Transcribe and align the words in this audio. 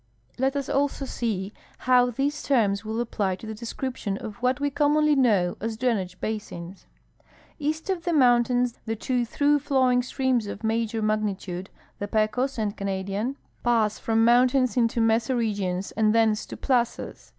Let 0.39 0.55
us 0.55 0.67
also 0.67 1.05
see 1.05 1.53
how 1.85 2.09
these 2.09 2.41
terms 2.41 2.81
Avill 2.81 2.99
apply 2.99 3.35
to 3.35 3.45
the 3.45 3.53
description 3.53 4.17
of 4.17 4.37
what 4.37 4.59
we 4.59 4.71
commonly 4.71 5.15
know 5.15 5.57
as 5.61 5.77
drainage 5.77 6.19
basins. 6.19 6.87
East 7.59 7.87
of 7.87 8.03
the 8.03 8.11
mountains 8.11 8.79
the 8.87 8.95
two 8.95 9.25
through 9.25 9.59
flowing 9.59 10.01
streams 10.01 10.47
of 10.47 10.63
major 10.63 11.03
magnitude, 11.03 11.69
the 11.99 12.07
Pecos 12.07 12.57
and 12.57 12.75
Canadian, 12.75 13.37
pass 13.63 13.99
from 13.99 14.25
mountains 14.25 14.75
into 14.75 14.99
mesa 15.01 15.35
regions 15.35 15.91
and 15.91 16.15
thence 16.15 16.47
to 16.47 16.57
plazas. 16.57 17.29